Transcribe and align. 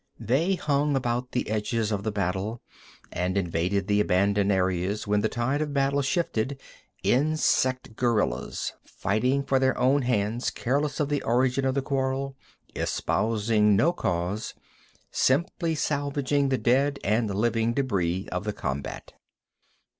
They 0.19 0.55
hung 0.55 0.95
about 0.95 1.31
the 1.31 1.47
edges 1.47 1.91
of 1.91 2.01
the 2.01 2.11
battle, 2.11 2.59
and 3.11 3.37
invaded 3.37 3.85
the 3.85 4.01
abandoned 4.01 4.51
areas 4.51 5.05
when 5.05 5.21
the 5.21 5.29
tide 5.29 5.61
of 5.61 5.75
battle 5.75 6.01
shifted, 6.01 6.59
insect 7.03 7.95
guerrillas, 7.95 8.73
fighting 8.83 9.43
for 9.43 9.59
their 9.59 9.77
own 9.77 10.01
hands, 10.01 10.49
careless 10.49 10.99
of 10.99 11.09
the 11.09 11.21
origin 11.21 11.65
of 11.65 11.75
the 11.75 11.83
quarrel, 11.83 12.35
espousing 12.75 13.75
no 13.75 13.93
cause, 13.93 14.55
simply 15.11 15.75
salvaging 15.75 16.49
the 16.49 16.57
dead 16.57 16.97
and 17.03 17.29
living 17.35 17.75
débris 17.75 18.27
of 18.29 18.43
the 18.43 18.53
combat. 18.53 19.13